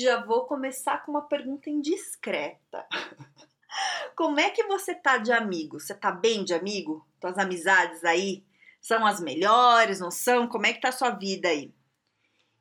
[0.00, 2.86] Já vou começar com uma pergunta indiscreta.
[4.16, 5.78] Como é que você tá de amigo?
[5.78, 7.06] Você tá bem de amigo?
[7.20, 8.42] Tuas amizades aí
[8.80, 10.48] são as melhores, não são?
[10.48, 11.70] Como é que tá a sua vida aí?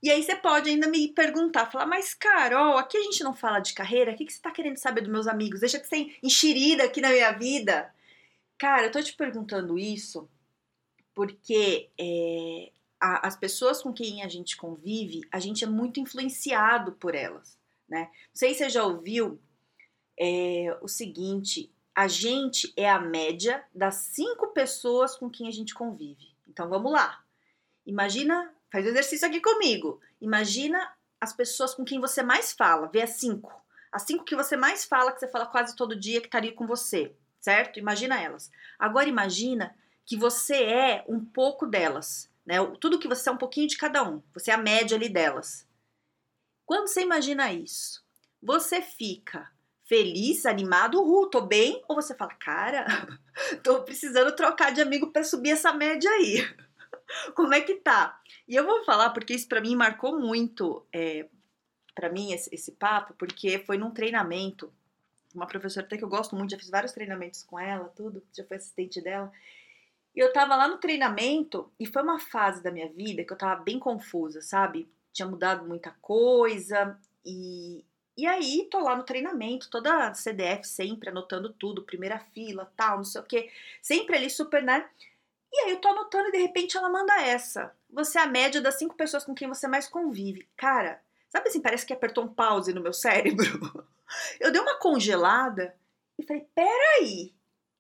[0.04, 3.60] E aí você pode ainda me perguntar, falar, mas Carol, aqui a gente não fala
[3.60, 5.62] de carreira, o que, que você tá querendo saber dos meus amigos?
[5.62, 7.94] Deixa de ser enxerida aqui na minha vida.
[8.58, 10.30] Cara, eu tô te perguntando isso
[11.14, 16.92] porque é, a, as pessoas com quem a gente convive, a gente é muito influenciado
[16.94, 17.58] por elas,
[17.88, 18.02] né?
[18.02, 19.40] Não sei se você já ouviu
[20.20, 25.74] é, o seguinte: a gente é a média das cinco pessoas com quem a gente
[25.74, 26.36] convive.
[26.48, 27.24] Então vamos lá.
[27.86, 30.00] Imagina, faz o exercício aqui comigo.
[30.22, 33.54] Imagina as pessoas com quem você mais fala, vê as cinco.
[33.92, 36.68] As cinco que você mais fala, que você fala quase todo dia, que estaria com
[36.68, 37.80] você, certo?
[37.80, 38.52] Imagina elas.
[38.78, 42.56] Agora imagina que você é um pouco delas né?
[42.82, 45.68] Tudo que você é um pouquinho de cada um, você é a média ali delas.
[46.66, 48.04] Quando você imagina isso,
[48.42, 49.48] você fica
[49.86, 52.88] feliz, animado, uhul, tô bem, ou você fala, cara,
[53.64, 56.38] tô precisando trocar de amigo para subir essa média aí.
[57.36, 58.20] Como é que tá?
[58.48, 61.30] E eu vou falar porque isso para mim marcou muito, é,
[61.94, 64.74] para mim esse, esse papo, porque foi num treinamento
[65.36, 68.44] uma professora até que eu gosto muito, já fiz vários treinamentos com ela, tudo, já
[68.44, 69.32] fui assistente dela.
[70.16, 73.38] E eu tava lá no treinamento e foi uma fase da minha vida que eu
[73.38, 74.92] tava bem confusa, sabe?
[75.14, 77.86] Tinha mudado muita coisa e,
[78.18, 83.04] e aí tô lá no treinamento, toda CDF sempre anotando tudo, primeira fila, tal, não
[83.04, 84.90] sei o que, sempre ali super, né?
[85.52, 87.76] E aí eu tô anotando e de repente ela manda essa.
[87.90, 90.48] Você é a média das cinco pessoas com quem você mais convive.
[90.56, 93.88] Cara, sabe assim, parece que apertou um pause no meu cérebro.
[94.40, 95.76] Eu dei uma congelada
[96.18, 97.34] e falei, peraí.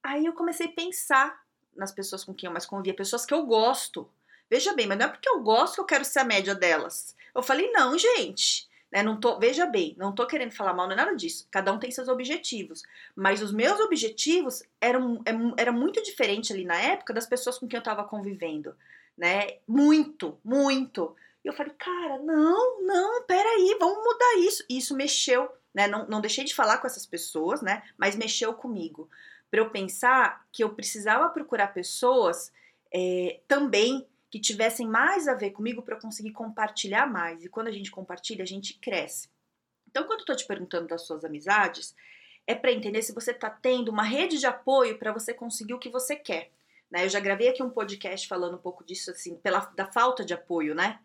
[0.04, 1.42] Aí eu comecei a pensar
[1.80, 4.10] nas pessoas com quem eu mais convia, pessoas que eu gosto.
[4.50, 7.16] Veja bem, mas não é porque eu gosto que eu quero ser a média delas.
[7.34, 8.68] Eu falei, não, gente.
[8.92, 11.48] Né, não tô, veja bem, não tô querendo falar mal, não é nada disso.
[11.52, 12.82] Cada um tem seus objetivos.
[13.16, 17.68] Mas os meus objetivos eram, é era muito diferente ali na época das pessoas com
[17.68, 18.76] quem eu tava convivendo.
[19.16, 19.58] Né?
[19.68, 21.16] Muito, muito.
[21.46, 24.66] E eu falei, cara, não, não, peraí, vamos mudar isso.
[24.68, 25.88] E isso mexeu, né?
[25.88, 27.84] Não, não deixei de falar com essas pessoas, né?
[27.96, 29.08] Mas mexeu comigo
[29.50, 32.52] para eu pensar que eu precisava procurar pessoas
[32.94, 37.44] é, também que tivessem mais a ver comigo para eu conseguir compartilhar mais.
[37.44, 39.30] E quando a gente compartilha, a gente cresce.
[39.88, 41.96] Então, quando eu estou te perguntando das suas amizades,
[42.46, 45.80] é para entender se você está tendo uma rede de apoio para você conseguir o
[45.80, 46.52] que você quer.
[46.92, 47.06] Né?
[47.06, 50.34] Eu já gravei aqui um podcast falando um pouco disso, assim, pela, da falta de
[50.34, 51.00] apoio, né?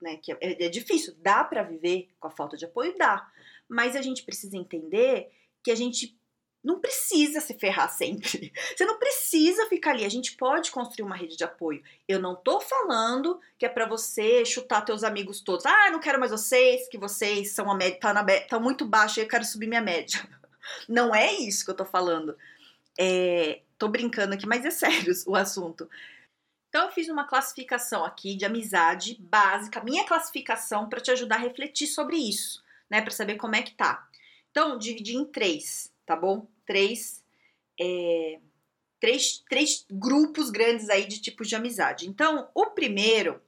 [0.00, 0.16] né?
[0.16, 2.96] Que é, é difícil, dá para viver com a falta de apoio?
[2.96, 3.28] Dá.
[3.68, 5.30] Mas a gente precisa entender
[5.62, 6.18] que a gente
[6.64, 8.50] não precisa se ferrar sempre.
[8.74, 10.04] Você não precisa ficar ali.
[10.04, 11.82] A gente pode construir uma rede de apoio.
[12.08, 15.66] Eu não tô falando que é para você chutar teus amigos todos.
[15.66, 19.20] Ah, não quero mais vocês, que vocês são a média, tá, na, tá muito baixa
[19.20, 20.26] e eu quero subir minha média.
[20.88, 22.34] Não é isso que eu tô falando.
[22.98, 25.88] É, tô brincando aqui, mas é sério o assunto.
[26.70, 31.40] Então eu fiz uma classificação aqui de amizade básica, minha classificação para te ajudar a
[31.40, 34.08] refletir sobre isso, né, para saber como é que tá.
[34.50, 36.46] Então, dividi em três, tá bom?
[36.66, 37.24] Três,
[37.80, 38.40] é,
[39.00, 42.08] três, três grupos grandes aí de tipos de amizade.
[42.08, 43.40] Então, o primeiro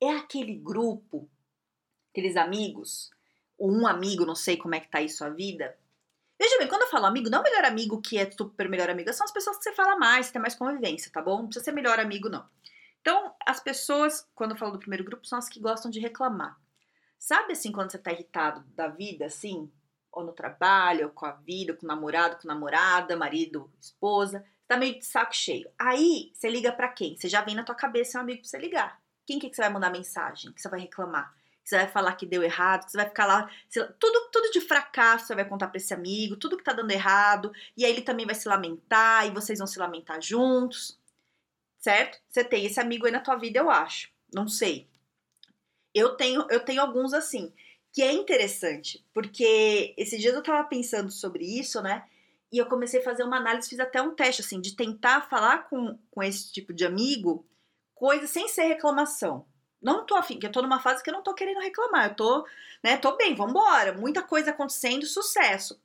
[0.00, 1.28] é aquele grupo,
[2.10, 3.10] aqueles amigos,
[3.58, 5.76] ou um amigo, não sei como é que tá aí sua vida.
[6.38, 9.12] Veja bem, quando eu falo amigo, não é melhor amigo que é super melhor amigo,
[9.12, 11.38] são as pessoas que você fala mais, tem mais convivência, tá bom?
[11.38, 12.48] Não precisa ser melhor amigo, não.
[13.02, 16.58] Então, as pessoas, quando eu falo do primeiro grupo, são as que gostam de reclamar.
[17.18, 19.70] Sabe assim, quando você tá irritado da vida, assim?
[20.12, 24.44] Ou no trabalho, ou com a vida, com o namorado, com a namorada, marido, esposa,
[24.66, 25.70] tá meio de saco cheio.
[25.78, 27.16] Aí, você liga para quem?
[27.16, 29.00] Você já vem na tua cabeça um amigo pra você ligar.
[29.26, 30.52] Quem que, que você vai mandar mensagem?
[30.52, 31.32] Que você vai reclamar?
[31.62, 32.84] Que você vai falar que deu errado?
[32.84, 33.50] Que você vai ficar lá...
[33.98, 37.52] tudo, tudo de fracasso você vai contar pra esse amigo, tudo que tá dando errado.
[37.76, 40.98] E aí ele também vai se lamentar, e vocês vão se lamentar juntos.
[41.78, 42.20] Certo?
[42.28, 44.10] Você tem esse amigo aí na tua vida, eu acho.
[44.32, 44.88] Não sei.
[45.94, 47.52] Eu tenho, eu tenho alguns assim
[47.92, 52.04] que é interessante, porque esses dias eu tava pensando sobre isso, né?
[52.52, 55.68] E eu comecei a fazer uma análise, fiz até um teste, assim, de tentar falar
[55.68, 57.46] com, com esse tipo de amigo
[57.94, 59.44] coisa sem ser reclamação.
[59.80, 62.14] Não tô afim, que eu tô numa fase que eu não tô querendo reclamar, eu
[62.14, 62.46] tô,
[62.82, 65.78] né, tô bem, vambora, muita coisa acontecendo, sucesso.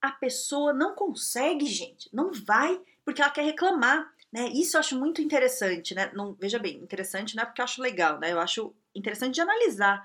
[0.00, 4.48] a pessoa não consegue, gente, não vai, porque ela quer reclamar, né?
[4.48, 6.10] Isso eu acho muito interessante, né?
[6.14, 8.32] Não, veja bem, interessante não é porque eu acho legal, né?
[8.32, 10.04] Eu acho interessante de analisar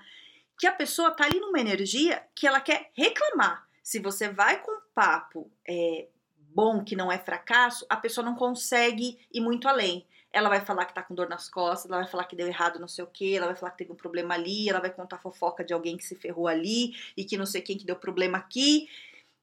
[0.62, 3.66] que a pessoa tá ali numa energia que ela quer reclamar.
[3.82, 6.06] Se você vai com um papo é,
[6.36, 10.06] bom, que não é fracasso, a pessoa não consegue ir muito além.
[10.32, 12.78] Ela vai falar que tá com dor nas costas, ela vai falar que deu errado
[12.78, 15.18] não sei o que, ela vai falar que teve um problema ali, ela vai contar
[15.18, 18.38] fofoca de alguém que se ferrou ali e que não sei quem que deu problema
[18.38, 18.88] aqui,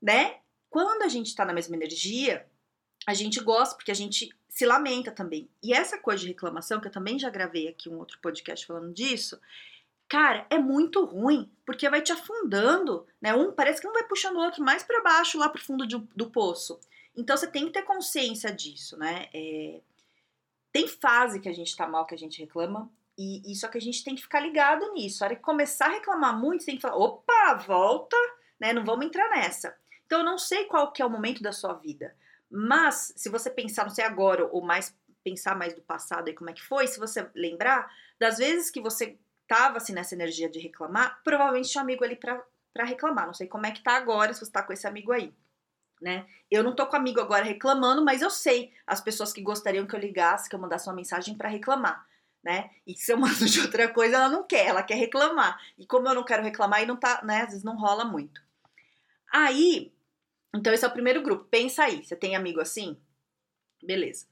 [0.01, 0.37] né?
[0.69, 2.47] Quando a gente tá na mesma energia,
[3.05, 5.49] a gente gosta, porque a gente se lamenta também.
[5.61, 8.93] E essa coisa de reclamação, que eu também já gravei aqui um outro podcast falando
[8.93, 9.37] disso,
[10.09, 13.33] cara, é muito ruim, porque vai te afundando, né?
[13.35, 15.97] Um parece que um vai puxando o outro mais para baixo, lá pro fundo de,
[16.15, 16.79] do poço.
[17.15, 19.29] Então você tem que ter consciência disso, né?
[19.31, 19.79] É,
[20.71, 23.77] tem fase que a gente tá mal, que a gente reclama, e, e só que
[23.77, 25.23] a gente tem que ficar ligado nisso.
[25.23, 28.17] A hora que começar a reclamar muito, você tem que falar, opa, volta,
[28.59, 28.73] né?
[28.73, 29.75] Não vamos entrar nessa.
[30.05, 32.15] Então eu não sei qual que é o momento da sua vida,
[32.49, 36.49] mas se você pensar, não sei agora, ou mais pensar mais do passado e como
[36.49, 39.19] é que foi, se você lembrar das vezes que você
[39.49, 43.25] tava assim nessa energia de reclamar, provavelmente tinha um amigo ali para reclamar.
[43.25, 45.33] Não sei como é que tá agora, se você tá com esse amigo aí
[46.01, 46.25] né?
[46.49, 49.95] Eu não tô com amigo agora reclamando, mas eu sei as pessoas que gostariam que
[49.95, 52.07] eu ligasse, que eu mandasse uma mensagem para reclamar,
[52.43, 52.69] né?
[52.87, 55.59] E se eu mando de outra coisa, ela não quer, ela quer reclamar.
[55.77, 57.41] E como eu não quero reclamar, e não tá, né?
[57.41, 58.41] Às vezes não rola muito.
[59.31, 59.93] Aí,
[60.55, 61.45] então esse é o primeiro grupo.
[61.45, 62.97] Pensa aí, você tem amigo assim?
[63.83, 64.25] Beleza.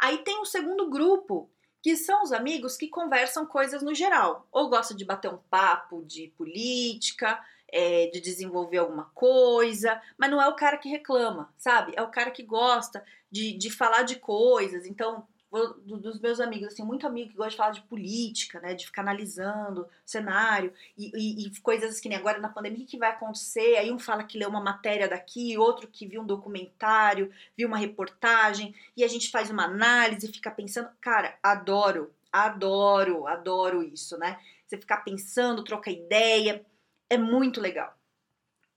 [0.00, 1.50] Aí tem o segundo grupo,
[1.82, 6.04] que são os amigos que conversam coisas no geral, ou gostam de bater um papo
[6.04, 7.40] de política,
[7.72, 11.92] é, de desenvolver alguma coisa, mas não é o cara que reclama, sabe?
[11.96, 14.86] É o cara que gosta de, de falar de coisas.
[14.86, 18.74] Então, dos meus amigos, assim, muito amigo que gosta de falar de política, né?
[18.74, 22.96] De ficar analisando cenário e, e, e, coisas que nem agora na pandemia, o que
[22.96, 23.76] vai acontecer?
[23.76, 27.76] Aí um fala que leu uma matéria daqui, outro que viu um documentário, viu uma
[27.76, 30.88] reportagem, e a gente faz uma análise fica pensando.
[31.00, 34.38] Cara, adoro, adoro, adoro isso, né?
[34.66, 36.64] Você ficar pensando, trocar ideia
[37.08, 37.98] é muito legal.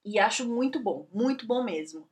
[0.04, 2.10] E acho muito bom, muito bom mesmo.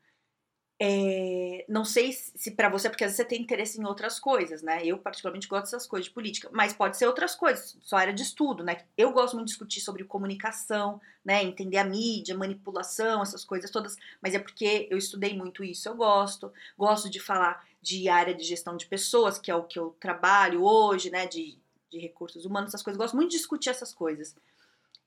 [0.83, 4.63] É, não sei se para você, porque às vezes você tem interesse em outras coisas,
[4.63, 4.83] né?
[4.83, 8.23] Eu, particularmente, gosto dessas coisas de política, mas pode ser outras coisas, sua área de
[8.23, 8.83] estudo, né?
[8.97, 11.43] Eu gosto muito de discutir sobre comunicação, né?
[11.43, 15.95] Entender a mídia, manipulação, essas coisas todas, mas é porque eu estudei muito isso, eu
[15.95, 16.51] gosto.
[16.75, 20.63] Gosto de falar de área de gestão de pessoas, que é o que eu trabalho
[20.63, 21.27] hoje, né?
[21.27, 21.59] De,
[21.91, 22.97] de recursos humanos, essas coisas.
[22.97, 24.35] Gosto muito de discutir essas coisas.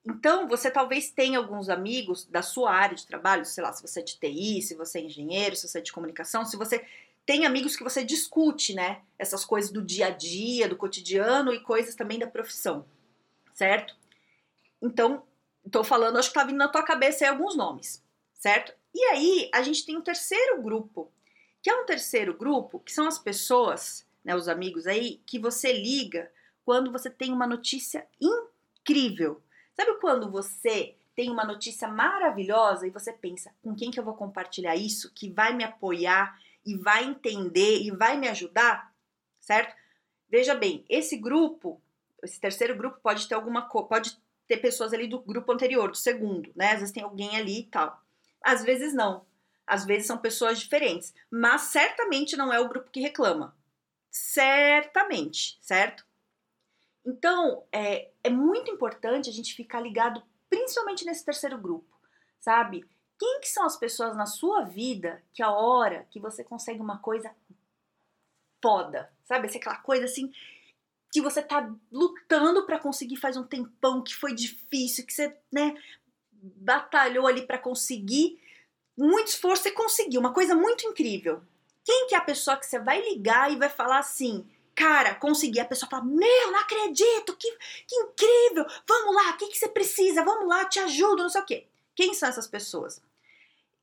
[0.06, 4.00] Então, você talvez tenha alguns amigos da sua área de trabalho, sei lá, se você
[4.00, 6.84] é de TI, se você é engenheiro, se você é de comunicação, se você
[7.24, 9.00] tem amigos que você discute, né?
[9.18, 12.84] Essas coisas do dia a dia, do cotidiano e coisas também da profissão,
[13.54, 13.96] certo?
[14.82, 15.22] Então,
[15.64, 18.04] estou falando, acho que tá vindo na tua cabeça aí alguns nomes,
[18.34, 18.74] certo?
[18.94, 21.10] E aí, a gente tem um terceiro grupo,
[21.62, 25.72] que é um terceiro grupo, que são as pessoas, né, os amigos aí, que você
[25.72, 26.30] liga
[26.62, 29.42] quando você tem uma notícia incrível
[29.74, 34.14] Sabe quando você tem uma notícia maravilhosa e você pensa, com quem que eu vou
[34.14, 38.92] compartilhar isso que vai me apoiar e vai entender e vai me ajudar,
[39.40, 39.74] certo?
[40.28, 41.80] Veja bem, esse grupo,
[42.22, 44.18] esse terceiro grupo pode ter alguma pode
[44.48, 46.72] ter pessoas ali do grupo anterior, do segundo, né?
[46.72, 48.02] Às vezes tem alguém ali e tal.
[48.42, 49.24] Às vezes não.
[49.66, 53.56] Às vezes são pessoas diferentes, mas certamente não é o grupo que reclama.
[54.10, 56.04] Certamente, certo?
[57.04, 61.94] Então, é, é muito importante a gente ficar ligado, principalmente nesse terceiro grupo,
[62.40, 62.84] sabe?
[63.18, 66.98] Quem que são as pessoas na sua vida que a hora que você consegue uma
[66.98, 67.34] coisa
[68.62, 69.46] foda, sabe?
[69.46, 70.32] Essa aquela coisa assim
[71.12, 75.76] que você tá lutando para conseguir faz um tempão, que foi difícil, que você, né,
[76.32, 78.40] batalhou ali para conseguir,
[78.98, 81.40] muito esforço e conseguiu, uma coisa muito incrível.
[81.84, 84.44] Quem que é a pessoa que você vai ligar e vai falar assim:
[84.74, 85.60] cara, consegui.
[85.60, 87.50] A pessoa fala: Meu, não acredito, que,
[87.86, 88.66] que incrível!
[88.86, 90.24] Vamos lá, o que, que você precisa?
[90.24, 91.66] Vamos lá, te ajudo, não sei o quê.
[91.94, 93.00] Quem são essas pessoas?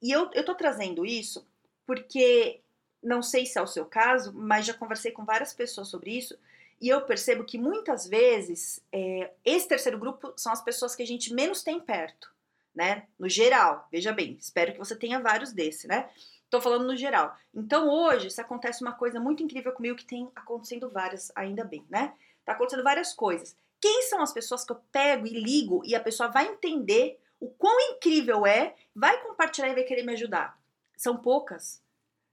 [0.01, 1.45] E eu, eu tô trazendo isso
[1.85, 2.61] porque
[3.03, 6.37] não sei se é o seu caso, mas já conversei com várias pessoas sobre isso.
[6.79, 11.07] E eu percebo que muitas vezes é, esse terceiro grupo são as pessoas que a
[11.07, 12.31] gente menos tem perto,
[12.73, 13.07] né?
[13.19, 16.09] No geral, veja bem, espero que você tenha vários desses, né?
[16.51, 17.33] Tô falando no geral.
[17.53, 21.85] Então hoje, se acontece uma coisa muito incrível comigo, que tem acontecendo várias, ainda bem,
[21.89, 22.13] né?
[22.43, 23.55] Tá acontecendo várias coisas.
[23.79, 27.49] Quem são as pessoas que eu pego e ligo e a pessoa vai entender o
[27.49, 30.59] quão incrível é, vai compartilhar e vai querer me ajudar?
[30.97, 31.81] São poucas.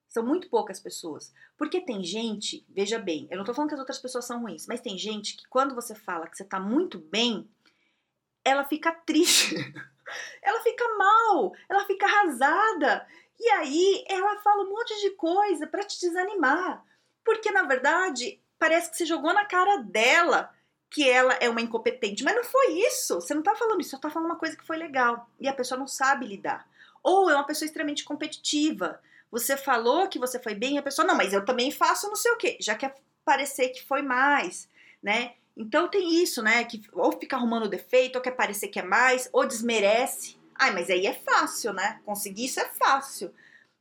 [0.09, 1.33] São muito poucas pessoas.
[1.57, 4.67] Porque tem gente, veja bem, eu não tô falando que as outras pessoas são ruins,
[4.67, 7.49] mas tem gente que quando você fala que você tá muito bem,
[8.45, 9.55] ela fica triste.
[10.43, 13.07] ela fica mal, ela fica arrasada.
[13.41, 16.85] E aí ela fala um monte de coisa para te desanimar.
[17.25, 20.53] Porque na verdade, parece que você jogou na cara dela
[20.91, 22.25] que ela é uma incompetente.
[22.25, 23.17] Mas não foi isso.
[23.17, 25.29] Você não tá falando isso, você tá falando uma coisa que foi legal.
[25.39, 26.67] E a pessoa não sabe lidar.
[27.03, 29.01] Ou é uma pessoa extremamente competitiva.
[29.31, 32.17] Você falou que você foi bem e a pessoa, não, mas eu também faço não
[32.17, 32.57] sei o quê.
[32.61, 34.69] Já quer parecer que foi mais,
[35.03, 35.35] né?
[35.55, 36.65] Então tem isso, né?
[36.65, 40.38] Que ou fica arrumando defeito, ou quer parecer que é mais, ou desmerece.
[40.59, 42.01] Ai, mas aí é fácil, né?
[42.05, 43.33] Conseguir isso é fácil,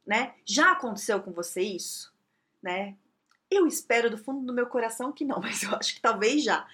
[0.06, 0.36] né?
[0.46, 2.14] Já aconteceu com você isso,
[2.62, 2.96] né?
[3.50, 6.68] Eu espero do fundo do meu coração que não, mas eu acho que talvez já.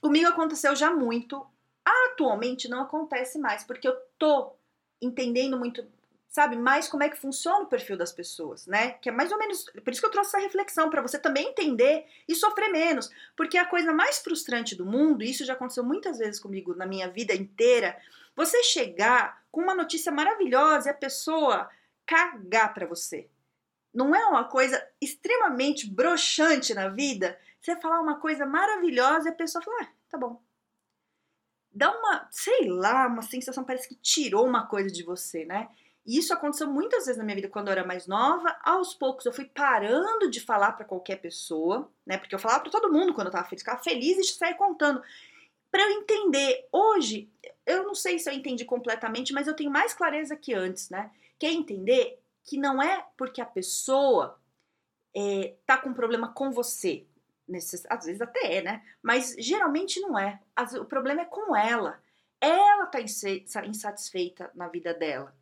[0.00, 1.44] Comigo aconteceu já muito.
[1.84, 4.52] Atualmente não acontece mais, porque eu tô
[5.02, 5.84] entendendo muito,
[6.28, 8.92] sabe, mais como é que funciona o perfil das pessoas, né?
[8.92, 11.48] Que é mais ou menos, por isso que eu trouxe essa reflexão para você também
[11.48, 15.82] entender e sofrer menos, porque a coisa mais frustrante do mundo, e isso já aconteceu
[15.82, 17.98] muitas vezes comigo na minha vida inteira,
[18.34, 21.68] você chegar com uma notícia maravilhosa e a pessoa
[22.06, 23.28] cagar para você.
[23.92, 27.38] Não é uma coisa extremamente broxante na vida?
[27.60, 30.40] Você falar uma coisa maravilhosa e a pessoa fala, ah, tá bom.
[31.72, 35.68] Dá uma, sei lá, uma sensação, parece que tirou uma coisa de você, né?
[36.06, 38.56] E isso aconteceu muitas vezes na minha vida quando eu era mais nova.
[38.62, 42.16] Aos poucos eu fui parando de falar para qualquer pessoa, né?
[42.16, 45.02] Porque eu falava para todo mundo quando eu tava feliz, ficava feliz e sair contando.
[45.70, 47.30] Para eu entender, hoje,
[47.64, 51.10] eu não sei se eu entendi completamente, mas eu tenho mais clareza que antes, né?
[51.38, 54.40] Que é entender que não é porque a pessoa
[55.14, 57.06] é, tá com um problema com você.
[57.46, 58.84] Nesses, às vezes até é, né?
[59.02, 60.40] Mas geralmente não é.
[60.54, 62.00] As, o problema é com ela.
[62.40, 65.36] Ela tá insatisfeita na vida dela.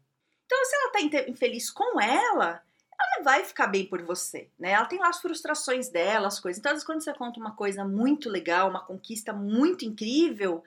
[0.46, 2.62] Então, se ela tá infeliz com ela,
[3.00, 4.72] ela não vai ficar bem por você, né?
[4.72, 6.58] Ela tem lá as frustrações dela, as coisas.
[6.58, 10.64] Então, às vezes, quando você conta uma coisa muito legal, uma conquista muito incrível,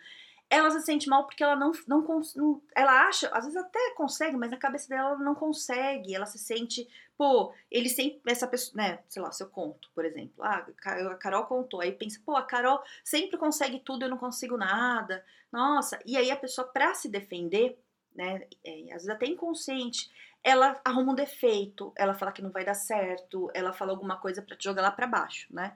[0.51, 4.35] ela se sente mal porque ela não, não, não, ela acha, às vezes até consegue,
[4.35, 6.85] mas na cabeça dela ela não consegue, ela se sente,
[7.17, 11.15] pô, ele sempre, essa pessoa, né, sei lá, se eu conto, por exemplo, ah, a
[11.15, 15.97] Carol contou, aí pensa, pô, a Carol sempre consegue tudo, eu não consigo nada, nossa,
[16.05, 17.79] e aí a pessoa pra se defender,
[18.13, 20.11] né, é, às vezes até inconsciente,
[20.43, 24.41] ela arruma um defeito, ela fala que não vai dar certo, ela fala alguma coisa
[24.41, 25.75] para te jogar lá para baixo, né,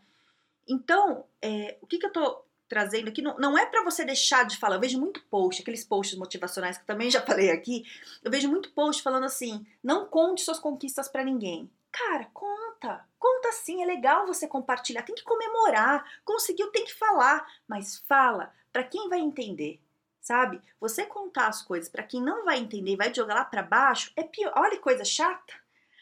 [0.67, 4.45] então, é, o que que eu tô trazendo aqui não, não é para você deixar
[4.45, 4.75] de falar.
[4.75, 7.83] Eu vejo muito post, aqueles posts motivacionais que também já falei aqui.
[8.23, 11.69] Eu vejo muito post falando assim: não conte suas conquistas para ninguém.
[11.91, 13.05] Cara, conta.
[13.17, 16.03] Conta sim, é legal você compartilhar, tem que comemorar.
[16.23, 19.79] Conseguiu, tem que falar, mas fala para quem vai entender.
[20.25, 20.59] Sabe?
[20.81, 24.23] Você contar as coisas para quem não vai entender vai jogar lá para baixo é
[24.23, 24.51] pior.
[24.57, 25.53] Olha que coisa chata.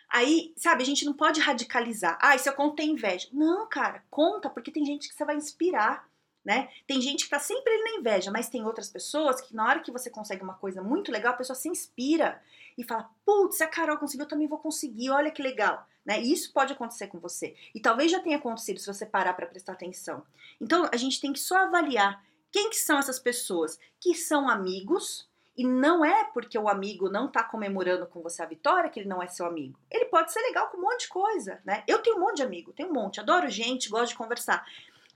[0.10, 2.18] Aí, sabe, a gente não pode radicalizar.
[2.22, 3.28] Ah, se eu conto tem inveja.
[3.34, 6.08] Não, cara, conta, porque tem gente que você vai inspirar
[6.44, 6.70] né?
[6.86, 9.92] Tem gente que tá sempre na inveja, mas tem outras pessoas que na hora que
[9.92, 12.42] você consegue uma coisa muito legal, a pessoa se inspira
[12.78, 15.10] e fala: "Putz, se a Carol conseguiu, eu também vou conseguir.
[15.10, 16.22] Olha que legal", né?
[16.22, 17.56] E isso pode acontecer com você.
[17.74, 20.22] E talvez já tenha acontecido se você parar para prestar atenção.
[20.60, 22.22] Então, a gente tem que só avaliar
[22.54, 27.28] quem que são essas pessoas que são amigos, e não é porque o amigo não
[27.28, 29.78] tá comemorando com você a vitória que ele não é seu amigo.
[29.90, 31.84] Ele pode ser legal com um monte de coisa, né?
[31.88, 34.66] Eu tenho um monte de amigo, tenho um monte, adoro gente, gosto de conversar.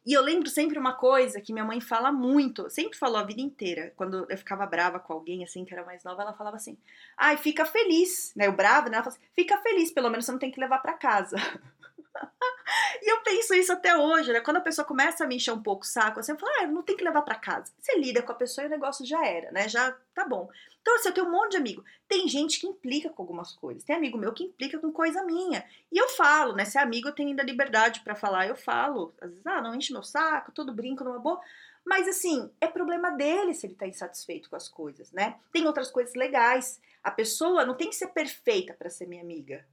[0.05, 3.41] E eu lembro sempre uma coisa que minha mãe fala muito, sempre falou a vida
[3.41, 3.93] inteira.
[3.95, 6.77] Quando eu ficava brava com alguém, assim, que era mais nova, ela falava assim:
[7.17, 8.47] ai, fica feliz, né?
[8.47, 8.95] O bravo, né?
[8.95, 11.35] Ela fala assim: fica feliz, pelo menos você não tem que levar para casa.
[13.01, 14.41] e eu penso isso até hoje, né?
[14.41, 16.67] Quando a pessoa começa a me encher um pouco o saco, assim, eu falo, ah,
[16.67, 17.71] não tem que levar para casa.
[17.79, 19.67] Você lida com a pessoa e o negócio já era, né?
[19.67, 20.49] Já tá bom.
[20.81, 21.83] Então, assim, eu tenho um monte de amigo.
[22.07, 23.83] Tem gente que implica com algumas coisas.
[23.83, 25.65] Tem amigo meu que implica com coisa minha.
[25.91, 26.63] E eu falo, né?
[26.63, 28.47] Se é amigo, eu tenho ainda liberdade para falar.
[28.47, 29.13] Eu falo.
[29.19, 31.41] Às vezes, ah, não enche meu saco, todo brinco numa boa.
[31.85, 35.35] Mas, assim, é problema dele se ele tá insatisfeito com as coisas, né?
[35.51, 36.79] Tem outras coisas legais.
[37.03, 39.65] A pessoa não tem que ser perfeita para ser minha amiga.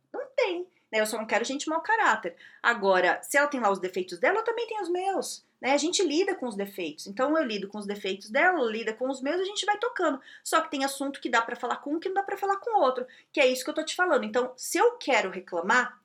[0.91, 1.01] Né?
[1.01, 2.37] Eu só não quero gente mau caráter.
[2.63, 5.45] Agora, se ela tem lá os defeitos dela, eu também tenho os meus.
[5.61, 5.73] Né?
[5.73, 7.07] A gente lida com os defeitos.
[7.07, 9.79] Então eu lido com os defeitos dela, ela lida com os meus, a gente vai
[9.79, 10.21] tocando.
[10.43, 12.59] Só que tem assunto que dá para falar com um que não dá para falar
[12.59, 14.25] com outro, que é isso que eu tô te falando.
[14.25, 15.99] Então, se eu quero reclamar,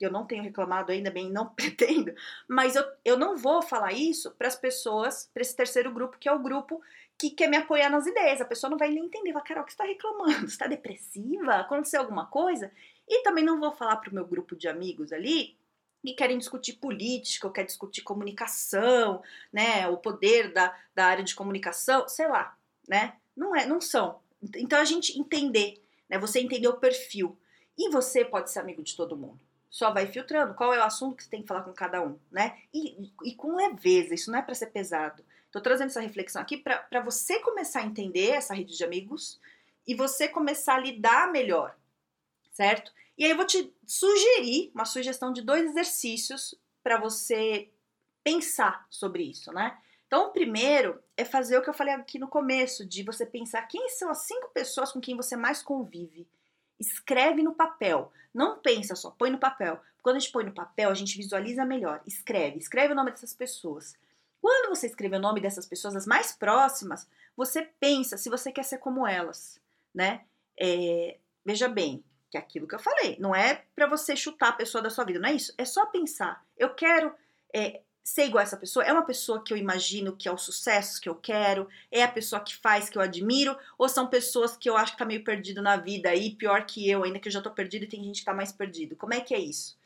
[0.00, 2.12] eu não tenho reclamado ainda bem, não pretendo,
[2.48, 6.28] mas eu, eu não vou falar isso para as pessoas, para esse terceiro grupo, que
[6.28, 6.80] é o grupo
[7.16, 8.40] que quer me apoiar nas ideias.
[8.40, 10.40] A pessoa não vai nem entender, vai, Carol, o que você está reclamando?
[10.40, 11.54] Você está depressiva?
[11.54, 12.72] Aconteceu alguma coisa?
[13.08, 15.56] E também não vou falar para o meu grupo de amigos ali
[16.04, 21.34] que querem discutir política, ou querem discutir comunicação, né, o poder da, da área de
[21.34, 22.54] comunicação, sei lá,
[22.86, 23.14] né?
[23.34, 24.20] Não é, não são.
[24.56, 26.18] Então a gente entender, né?
[26.18, 27.38] Você entender o perfil.
[27.76, 29.40] E você pode ser amigo de todo mundo.
[29.70, 32.18] Só vai filtrando qual é o assunto que você tem que falar com cada um,
[32.30, 32.58] né?
[32.72, 35.24] E, e com leveza, isso não é para ser pesado.
[35.50, 39.40] Tô trazendo essa reflexão aqui para você começar a entender essa rede de amigos
[39.86, 41.74] e você começar a lidar melhor
[42.54, 42.90] certo?
[43.18, 47.70] E aí eu vou te sugerir uma sugestão de dois exercícios para você
[48.22, 49.76] pensar sobre isso, né?
[50.06, 53.62] Então, o primeiro é fazer o que eu falei aqui no começo, de você pensar
[53.62, 56.26] quem são as cinco pessoas com quem você mais convive.
[56.78, 58.12] Escreve no papel.
[58.32, 59.80] Não pensa só, põe no papel.
[60.02, 62.00] Quando a gente põe no papel, a gente visualiza melhor.
[62.06, 63.96] Escreve, escreve o nome dessas pessoas.
[64.40, 68.64] Quando você escreve o nome dessas pessoas, as mais próximas, você pensa se você quer
[68.64, 69.58] ser como elas,
[69.94, 70.24] né?
[70.60, 72.04] É, veja bem,
[72.34, 75.04] que é aquilo que eu falei, não é para você chutar a pessoa da sua
[75.04, 75.54] vida, não é isso.
[75.56, 76.44] É só pensar.
[76.58, 77.14] Eu quero
[77.54, 78.84] é, ser igual a essa pessoa?
[78.84, 81.68] É uma pessoa que eu imagino que é o sucesso que eu quero?
[81.92, 83.56] É a pessoa que faz que eu admiro?
[83.78, 86.90] Ou são pessoas que eu acho que tá meio perdido na vida aí, pior que
[86.90, 88.96] eu, ainda que eu já tô perdido e tem gente que tá mais perdido?
[88.96, 89.78] Como é que é isso?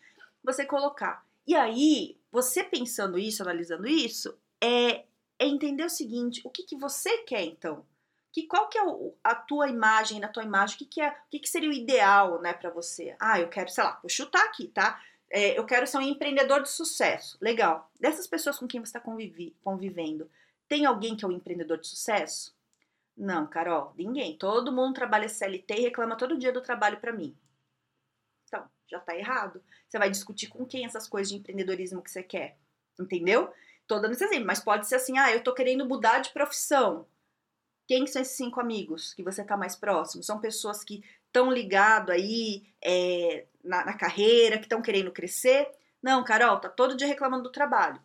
[0.43, 1.27] Você colocar.
[1.47, 5.05] E aí, você pensando isso, analisando isso, é,
[5.39, 7.85] é entender o seguinte: o que, que você quer então?
[8.33, 11.11] Que, qual que é o, a tua imagem, na tua imagem, o que, que é,
[11.11, 13.17] o que, que seria o ideal, né, para você?
[13.19, 15.01] Ah, eu quero, sei lá, vou chutar aqui, tá?
[15.31, 17.37] é, eu quero ser um empreendedor de sucesso.
[17.41, 17.91] Legal.
[18.01, 20.31] Dessas pessoas com quem você está convivendo,
[20.67, 22.57] tem alguém que é um empreendedor de sucesso?
[23.17, 24.37] Não, Carol, ninguém.
[24.37, 27.37] Todo mundo trabalha CLT e reclama todo dia do trabalho para mim.
[28.47, 29.63] Então, já tá errado.
[29.89, 32.57] Você vai discutir com quem essas coisas de empreendedorismo que você quer.
[32.99, 33.53] Entendeu?
[33.87, 37.07] Tô dando esse exemplo, mas pode ser assim: ah, eu tô querendo mudar de profissão.
[37.89, 40.23] Quem são esses cinco amigos que você tá mais próximo?
[40.23, 45.67] São pessoas que estão ligados aí é, na, na carreira, que estão querendo crescer.
[46.03, 47.99] Não, Carol, tá todo dia reclamando do trabalho.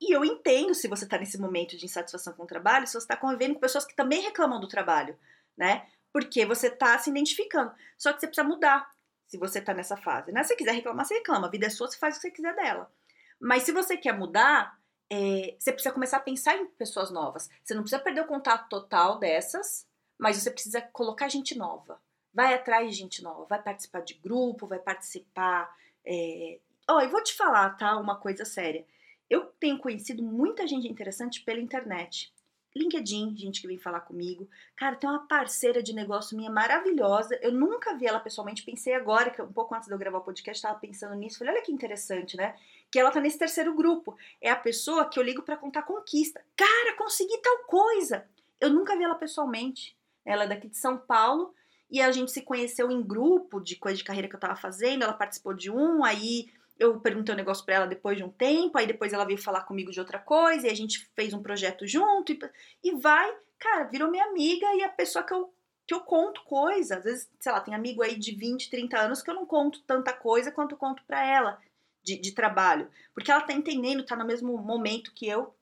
[0.00, 2.98] E eu entendo se você está nesse momento de insatisfação com o trabalho, se você
[2.98, 5.18] está convivendo com pessoas que também reclamam do trabalho,
[5.56, 5.84] né?
[6.12, 7.72] Porque você está se identificando.
[7.98, 8.88] Só que você precisa mudar
[9.26, 10.44] se você está nessa fase, né?
[10.44, 11.48] Se você quiser reclamar, você reclama.
[11.48, 12.88] A vida é sua, você faz o que você quiser dela.
[13.40, 14.78] Mas se você quer mudar,
[15.14, 17.50] é, você precisa começar a pensar em pessoas novas.
[17.62, 22.00] Você não precisa perder o contato total dessas, mas você precisa colocar gente nova.
[22.32, 25.70] Vai atrás de gente nova, vai participar de grupo, vai participar.
[26.02, 26.58] É...
[26.88, 27.98] Oh, vou te falar, tá?
[27.98, 28.86] Uma coisa séria.
[29.28, 32.32] Eu tenho conhecido muita gente interessante pela internet.
[32.74, 34.48] LinkedIn, gente que vem falar comigo.
[34.76, 37.38] Cara, tem uma parceira de negócio minha maravilhosa.
[37.42, 40.24] Eu nunca vi ela pessoalmente, pensei agora, que um pouco antes de eu gravar o
[40.24, 41.38] podcast, estava pensando nisso.
[41.38, 42.54] Falei, olha que interessante, né?
[42.90, 44.16] Que ela tá nesse terceiro grupo.
[44.40, 46.42] É a pessoa que eu ligo para contar conquista.
[46.56, 48.26] Cara, consegui tal coisa.
[48.60, 49.96] Eu nunca vi ela pessoalmente.
[50.24, 51.54] Ela é daqui de São Paulo
[51.92, 55.02] e a gente se conheceu em grupo de coisa de carreira que eu tava fazendo,
[55.02, 56.48] ela participou de um, aí
[56.82, 59.62] eu perguntei um negócio para ela depois de um tempo, aí depois ela veio falar
[59.62, 62.38] comigo de outra coisa, e a gente fez um projeto junto, e,
[62.82, 65.52] e vai, cara, virou minha amiga e a pessoa que eu,
[65.86, 66.96] que eu conto coisa.
[66.96, 69.82] Às vezes, sei lá, tem amigo aí de 20, 30 anos que eu não conto
[69.82, 71.58] tanta coisa quanto eu conto para ela
[72.02, 75.54] de, de trabalho, porque ela tá entendendo, tá no mesmo momento que eu,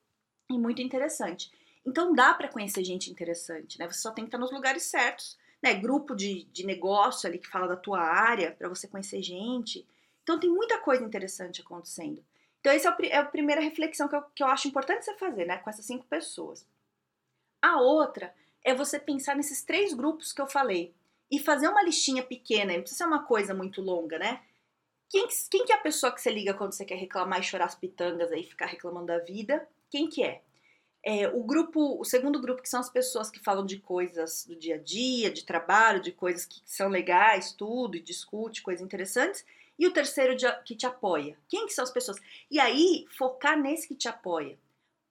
[0.49, 1.51] e muito interessante.
[1.85, 3.87] Então dá para conhecer gente interessante, né?
[3.87, 7.47] Você só tem que estar nos lugares certos né, grupo de, de negócio ali que
[7.47, 9.85] fala da tua área, para você conhecer gente.
[10.23, 12.23] Então tem muita coisa interessante acontecendo.
[12.59, 15.45] Então essa é, é, a primeira reflexão que eu, que eu acho importante você fazer,
[15.45, 16.65] né, com essas cinco pessoas.
[17.61, 20.93] A outra é você pensar nesses três grupos que eu falei
[21.29, 24.41] e fazer uma listinha pequena, não precisa ser uma coisa muito longa, né?
[25.09, 27.65] Quem, quem que é a pessoa que você liga quando você quer reclamar e chorar
[27.65, 29.67] as pitangas aí, ficar reclamando da vida?
[29.89, 30.41] Quem que é?
[31.03, 34.55] É, o grupo, o segundo grupo, que são as pessoas que falam de coisas do
[34.55, 39.43] dia a dia, de trabalho, de coisas que são legais, tudo, e discute coisas interessantes.
[39.77, 41.37] E o terceiro que te apoia.
[41.49, 42.17] Quem que são as pessoas?
[42.49, 44.57] E aí, focar nesse que te apoia.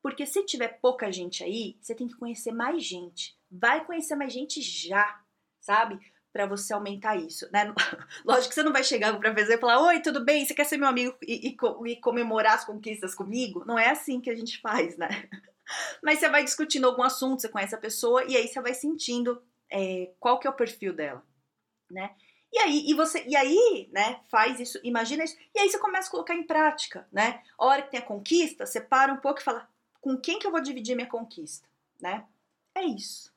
[0.03, 3.37] Porque se tiver pouca gente aí, você tem que conhecer mais gente.
[3.51, 5.21] Vai conhecer mais gente já,
[5.61, 5.99] sabe?
[6.33, 7.75] Para você aumentar isso, né?
[8.25, 10.47] Lógico que você não vai chegar para fazer e falar: Oi, tudo bem?
[10.47, 13.65] Você quer ser meu amigo e, e, e comemorar as conquistas comigo?
[13.67, 15.09] Não é assim que a gente faz, né?
[16.03, 19.43] Mas você vai discutindo algum assunto, você conhece a pessoa e aí você vai sentindo
[19.71, 21.23] é, qual que é o perfil dela,
[21.91, 22.15] né?
[22.53, 26.09] E aí, e você, e aí, né, faz isso, imagina isso, e aí você começa
[26.09, 27.43] a colocar em prática, né?
[27.57, 29.69] A hora que tem a conquista, você para um pouco e fala,
[30.01, 31.69] com quem que eu vou dividir minha conquista,
[32.01, 32.27] né?
[32.75, 33.33] É isso.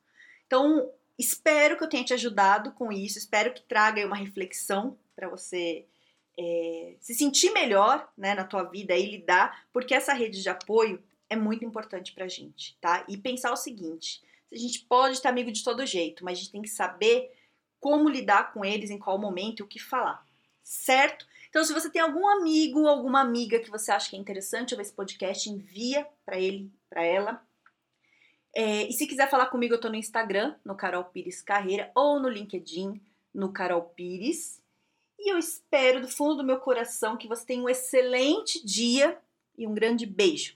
[0.48, 5.30] Então, espero que eu tenha te ajudado com isso, espero que traga uma reflexão para
[5.30, 5.86] você
[6.38, 11.04] é, se sentir melhor, né, na tua vida e lidar, porque essa rede de apoio
[11.30, 13.06] é muito importante pra gente, tá?
[13.08, 14.22] E pensar o seguinte:
[14.52, 17.32] a gente pode estar amigo de todo jeito, mas a gente tem que saber
[17.84, 20.26] como lidar com eles, em qual momento e o que falar,
[20.64, 21.28] certo?
[21.50, 24.84] Então, se você tem algum amigo, alguma amiga que você acha que é interessante ouvir
[24.84, 27.46] esse podcast, envia para ele, para ela.
[28.56, 32.22] É, e se quiser falar comigo, eu tô no Instagram, no Carol Pires Carreira, ou
[32.22, 33.02] no LinkedIn,
[33.34, 34.62] no Carol Pires.
[35.20, 39.18] E eu espero do fundo do meu coração que você tenha um excelente dia
[39.58, 40.56] e um grande beijo.